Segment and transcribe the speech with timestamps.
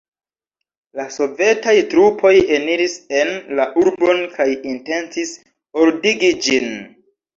[0.99, 5.37] La sovetaj trupoj eniris en la urbon kaj intencis
[5.85, 6.73] ordigi ĝin.